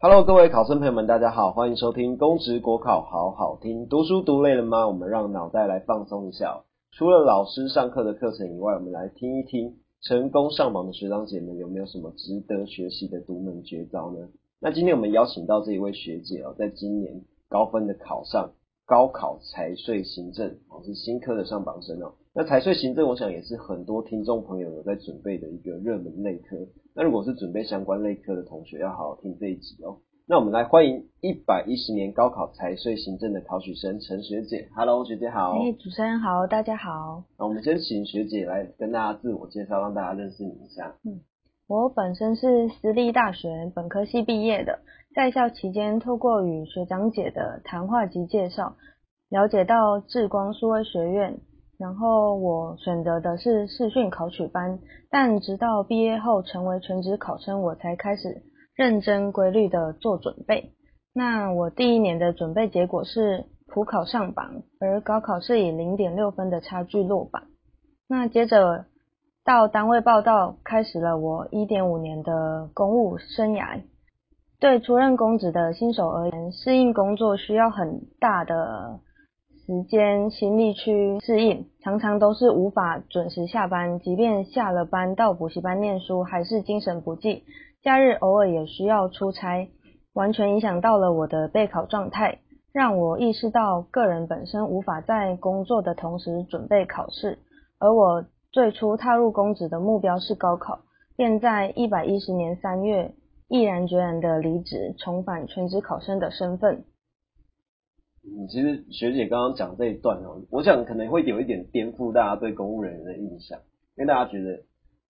[0.00, 3.88] Hello，各位考生朋友们，大家好，欢迎收听公职国考好好听。
[3.88, 4.86] 读书读累了吗？
[4.86, 6.62] 我们让脑袋来放松一下。
[6.92, 14.28] 除了老师上课的课程以外，我们来听一听成功上榜的学长姐们有没有什么值得学习的独门绝招呢？
[14.60, 18.52] 那今天我们邀请到这一位学姐哦，在今年高分的考上
[18.86, 22.12] 高考财税行政哦，是新科的上榜生哦。
[22.34, 26.56] 那财税行政，我想也是很多听众朋友有在准备的一个热门类科。
[26.94, 29.98] 那如果是准备相关类科的同学，要好好听这一集哦。
[30.26, 34.68] 那我们来欢迎一百一十年高考财税行政的考取生陈学姐。
[34.76, 35.52] Hello，学姐好。
[35.52, 37.24] 哎，主持人好，大家好。
[37.38, 40.94] 那我们先请学姐来跟大家自我介绍，让大家认识你一下。
[41.04, 41.20] 嗯，
[41.66, 44.80] 我本身是私立大学本科系毕业的，
[45.14, 48.76] 在校期间透过与学长姐的谈话及介绍，
[49.30, 51.38] 了解到智光数位学院，
[51.78, 54.78] 然后我选择的是视讯考取班，
[55.10, 58.42] 但直到毕业后成为全职考生，我才开始。
[58.78, 60.70] 认真规律的做准备。
[61.12, 67.42] 那我第一年的准备结果是普考上榜，而高考是以零点六分的差距落榜。
[68.08, 68.84] 那接着
[69.44, 73.82] 到单位报道，开始了我一点五年的公务生涯。
[74.60, 79.00] 对出任公职的新手而言，适应工作需要很大的
[79.68, 87.44] 时间心力去适应，常常都是无法准时下班，即便下了班到补习班念书，还是精神不济。
[87.82, 89.68] 假日偶尔也需要出差，
[90.14, 92.38] 完全影响到了我的备考状态，
[92.72, 97.38] 让我意识到个人本身无法在工作的同时准备考试。
[97.78, 100.78] 而我最初踏入公职的目标是高考，
[101.14, 103.12] 便在一百一十年三月
[103.48, 106.84] 毅然决然的离职，重返全职考生的身份。
[108.36, 113.58] 嗯，其实学姐刚刚讲这一段哦，我想可能会有一点颠覆大家对公务人员的印象，
[113.96, 114.60] 因为大家觉得。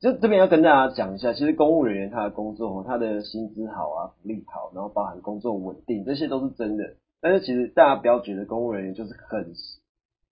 [0.00, 6.96] 就这边要跟大家讲一下，其实公务人员他的工作，他的薪资好啊，福利好，然后包含工作稳定，这些都是真的。
[7.22, 9.54] 但是其实大家不要觉得公务人员就是很，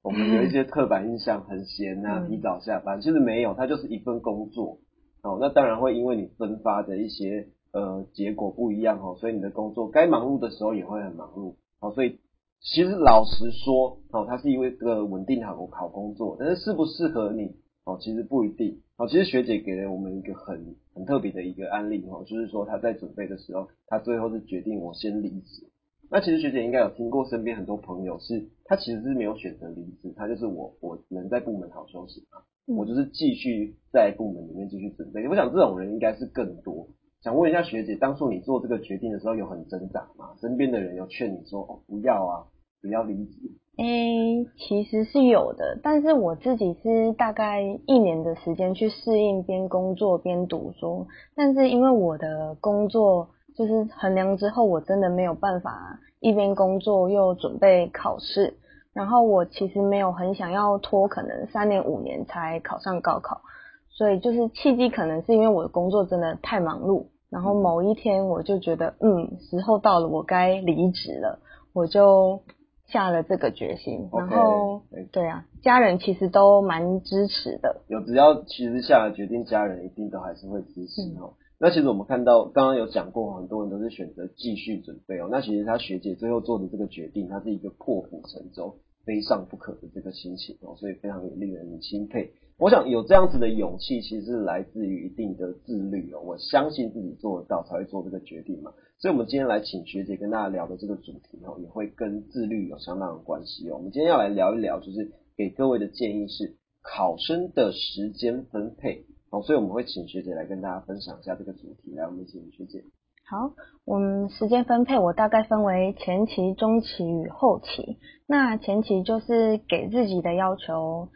[0.02, 4.78] 我们有一些刻板印象，很闲啊，提早下班，其实没有，他就是一份工作。
[5.22, 11.54] 哦，那当然会因为你分发的一些呃结果不一样哦，所以你的工作该忙碌的时候也会很忙碌。
[11.80, 12.18] 哦，所以
[12.62, 17.56] 其实老实说，哦，它是因为这个稳定好好工作，但是适不适合你？
[17.84, 18.80] 哦，其实不一定。
[18.96, 25.66] 哦，其实学姐给了我们一个很很特别的一个案例哦，就是说她在准备的时候，她最后是决定我先离职。
[26.08, 35.26] 那其实学姐应该有听过身边很多朋友是，他其实是没有选择离职，他就是我我能在部门好休息嘛，我就是继续在部门里面继续准备。
[35.26, 36.86] 我想这种人应该是更多。
[37.22, 40.34] 想问一下学姐，当初你做这个决定的时候有很挣扎吗？
[40.40, 42.46] 身边的人有劝你说哦不要啊，
[42.82, 43.32] 不要离职？
[43.78, 58.58] 诶，其实是有的，但是我自己是大概一年的时间去适应边工作边读书，但是因为我的工作就是衡量之后，我真的没有办法一边工作又准备考试，
[58.92, 63.40] 然后我其实没有很想要拖，可能三年五年才考上高考，
[63.88, 71.38] 所以就是契机可能是因为我的工作真的太忙碌，然后某一天我就觉得，嗯，时候到了，我该离职了，
[71.72, 72.42] 我就。
[72.88, 74.82] 下了这个决心，然后
[75.12, 77.82] 对啊，家人其实都蛮支持的。
[77.88, 81.34] 有只要其实下了决定，家人一定都还是会支持哦。
[81.58, 85.28] 那其实我们看到刚刚有讲过，很多人都是选择继续准备哦。
[85.30, 88.76] 那其实他学姐最后做的这个决定，他是一个破釜沉舟、
[89.06, 92.32] 非上不可的这个心情哦，所以非常令人钦佩。
[92.62, 96.20] 我想有这样子的勇气，其实是来自于一定的自律哦。
[96.20, 98.70] 我相信自己做得到，才会做这个决定嘛。
[99.00, 103.78] 所以，我们今天来请学姐跟大家聊的这个主题哦，也会跟自律有相当的关系哦。
[103.78, 109.42] 我们今天要来聊一聊，就是给各位的建议是考生的时间分配哦。
[109.42, 111.92] 所以，我们会请学姐来跟大家分享一下这个主题。
[111.96, 112.84] 来，我们请学姐。
[113.28, 117.98] 好，我们时间分配我大概分为前期、中期与后期。
[118.28, 121.08] 那前期就是给自己的要求。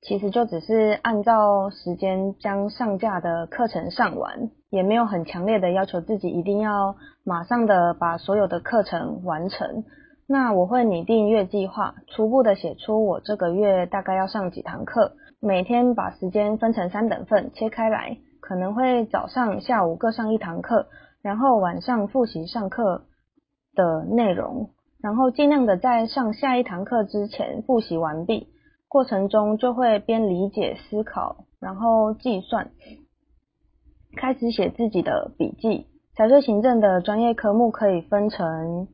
[0.00, 9.84] 其实就只是按照时间将上架的课程上完，也没有很强烈的要求自己一定要马上的把所有的课程完成。
[10.26, 20.86] 那我会拟定月计划，初步的写出我这个月大概要上几堂课，每天把时间分成三等份切开来，可能会早上、下午各上一堂课，
[21.22, 23.02] 然后晚上复习上课
[23.74, 24.70] 的内容，
[25.02, 28.48] 然后尽量的在上下一堂课之前复习完毕。
[28.88, 32.70] 过程中就会边理解思考，然后计算，
[34.16, 35.86] 开始写自己的笔记。
[36.16, 38.88] 财税行政的专业科目可以分成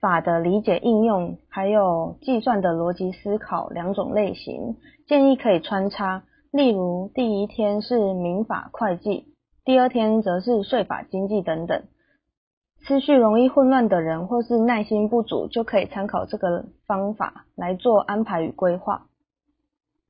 [0.00, 4.76] 法的理解应用，还有计算的逻辑思考两种类型。
[5.08, 6.22] 建议可以穿插，
[6.52, 9.34] 例如第一天是民法会计，
[9.64, 11.82] 第二天则是税法经济等等。
[12.86, 19.08] 思绪容易混乱的人，或是耐心不足，就可以参考这个方法来做安排与规划。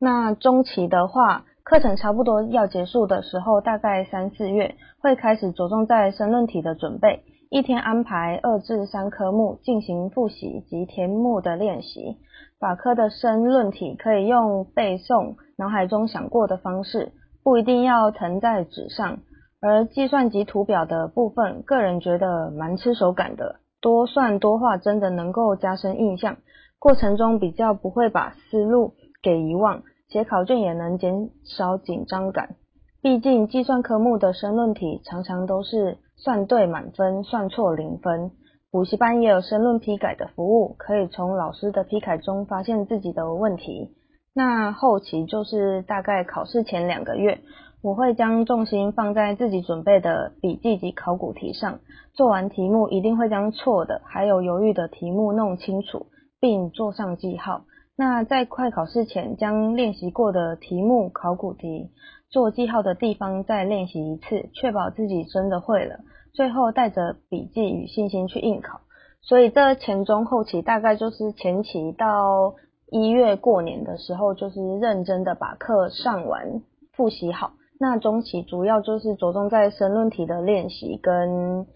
[0.04, 12.16] 那中期的话，课程差不多要结束的时候，大概三四月，会开始着重在申论题的准备，一天安排二至三科目进行复习及填目的练习。
[12.58, 17.12] 法科的申论题可以用背诵、脑海中想过的方式，
[17.44, 19.20] 不一定要誊在纸上。
[19.60, 26.38] 而计算及图表的部分，个人觉得蛮吃手感的，多算多画真的能够加深印象，
[26.80, 32.56] 过程中比较不会把思路给遗忘，写考卷也能减少紧张感。
[33.00, 38.30] 毕竟计算科目的申论题常常都是算对满分，算错零分。
[38.70, 43.94] 补习班也有申论批改的服务，可以从老师的批改中发现自己的问题。
[44.34, 47.40] 那后期就是大概考试前两个月。
[47.82, 51.80] 我会将重心放在自己准备的笔记及考古题上，
[52.14, 56.06] 做完题目一定会将错的还有犹豫的题目弄清楚，
[56.38, 57.62] 并做上记号。
[57.96, 61.90] 那在快考试前，将练习过的题目、考古题
[62.30, 66.00] 做记号的地方再练习一次，确保自己真的会了。
[66.32, 68.80] 最后带着笔记与信心去应考。
[69.20, 72.54] 所以这前中后期大概就是前期到
[72.90, 76.62] 一月过年的时候，就是认真的把课上完，
[76.92, 77.52] 复习好。
[77.78, 81.66] 那中期主要就是着重在申论题的练习跟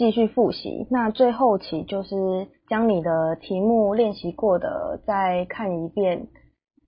[0.00, 6.28] 继续复习，那最后期就是将你的题目练习过的再看一遍，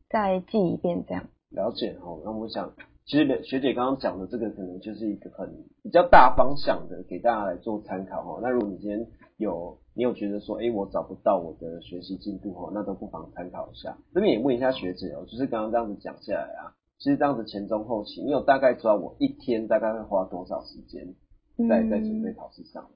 [0.09, 1.29] 再记一遍这样。
[1.50, 2.73] 了解哦，那我想
[3.05, 5.47] 其实学姐刚刚讲的这个可能就是一个很
[5.82, 8.41] 比较大方向的，给大家来做参考哈。
[8.43, 9.06] 那如果你今天
[9.37, 13.94] 有你有觉得说，哎，我找不到我的学习进度哈，那都不妨参考一下。
[14.14, 16.73] 这边也问一下学姐哦，就是刚刚这样子讲下来啊。
[16.99, 21.14] 其实这样子前中后期，你有大概知道我一天大概会花多少时间
[21.69, 22.88] 在在准备考试上？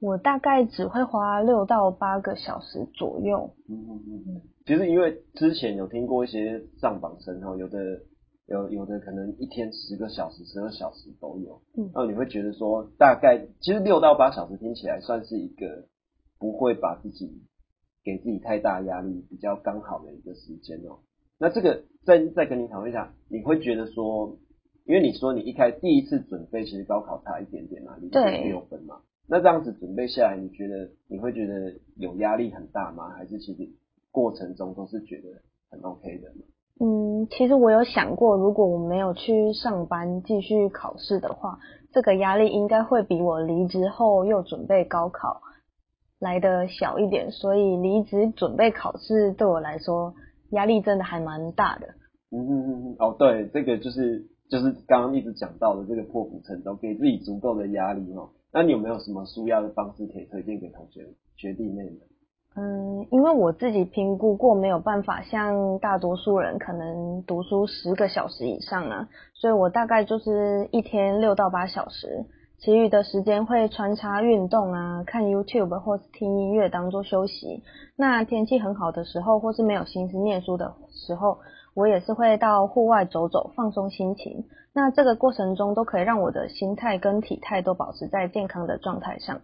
[0.00, 3.54] 我大概只会花六到八个小时左右。
[3.68, 4.40] 嗯嗯嗯。
[4.66, 8.00] 其实因为之前有听过一些上榜生哦，有的
[8.46, 11.60] 有有的可能一天十个小时、十二小时都有。
[11.76, 11.84] 嗯。
[11.94, 15.84] 然后你会觉得说，大概其实六到八小时听起来算是一个
[16.38, 17.42] 不会把自己
[18.02, 21.00] 给自己太大压力、比较刚好的一个时间哦。
[21.38, 24.38] 那这个再再跟你讨论一下，你会觉得说，
[24.86, 29.00] 因为你说你一开第一次准备，其实高考差一点点嘛，你六分嘛。
[29.30, 33.10] 那这样子准备下来，你觉得你会觉得有压力很大吗？
[33.10, 33.68] 还是其实
[34.10, 35.28] 过程中都是觉得
[35.70, 36.28] 很 OK 的？
[36.80, 41.60] 嗯，其实我有想过，如果我没有去上班继续考试的话，
[41.92, 45.40] 这个压力应该会比我离职后又准备高考
[46.18, 47.30] 来的小一点。
[47.30, 50.12] 所以离职准备考试对我来说。
[50.52, 51.86] 压力真的还蛮大的。
[52.32, 58.30] 嗯嗯嗯嗯，哦对，这个就是就是刚刚一直讲到的这个破釜沉舟，给自己足够的压力哦。
[58.52, 61.06] 那你有没有什么舒压的方式可以推荐给同学
[61.36, 61.98] 学弟妹们？
[62.56, 72.26] 嗯，因为我自己评估过，没有办法像大多数人可能读书十个小时以上啊，所以我大概就是一天六到八小时。
[72.58, 77.62] 其余的时间会穿插运动啊，看 YouTube 或是听音乐当做休息。
[77.96, 81.38] 那天气很好的时候，或是没有心思念书的时候，
[81.74, 84.44] 我也是会到户外走走，放松心情。
[84.72, 89.40] 那这个过程中都可以让我的心态跟体态都保持在健康的状态上。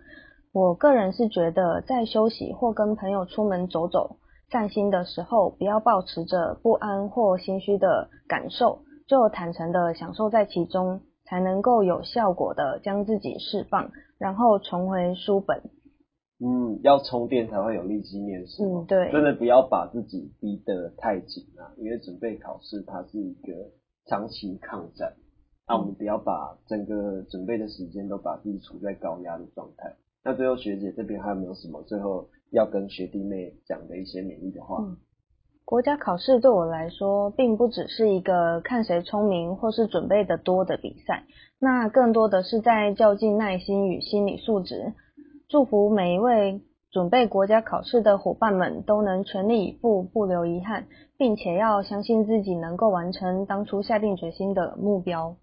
[0.52, 4.16] 我个人是觉得，在休息或跟朋友出门走走、
[4.50, 11.00] 散心的时候，不要保持着不安或心虚的感受，就坦诚的享受在其中。
[11.28, 15.61] 才能够有效果的将自己释放，然后重回书本。
[16.38, 18.83] 嗯，要充电才会有力气念书。
[18.83, 23.52] 嗯，对，真的不要把自己逼得太紧啊，因为准备考试它是一个
[24.07, 25.14] 长期抗战。
[25.66, 29.95] 那我们不要把整个准备的时间都把自己处在高压的状态。
[30.23, 34.85] 那最后学姐这边还有没有什么最后要跟学弟妹讲的一些勉励的话？
[35.64, 41.25] 国家考试对我来说，并不只是一个看谁聪明或是准备的多的比赛，
[41.59, 44.93] 那更多的是在较劲耐心与心理素质。
[45.48, 46.60] 祝福每一位
[46.90, 55.36] 准备国家考试的伙伴们都能全力以赴，不留遗憾，并且要相信自己能够完成当初下定决心的目标。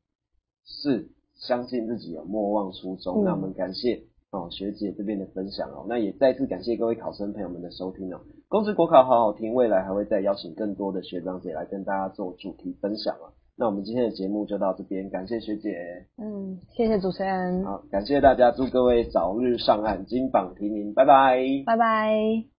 [0.66, 3.24] 是，相信自己有莫忘初衷。
[3.24, 4.04] 那我们感谢。
[4.32, 8.20] 哦，学姐这边的分享哦，那也再次感谢各位考生朋友们的收听哦。
[8.50, 13.30] 公职国考好好听，未来还会再邀请更多的学长姐来跟大家做主题分享啊。
[13.56, 16.08] 那我们今天的节目就到这边，感谢学姐。
[16.18, 17.64] 嗯，谢谢主持人。
[17.64, 21.38] 好，感谢大家，祝各位早日上岸，金榜题名，拜拜。
[21.66, 22.53] 拜拜。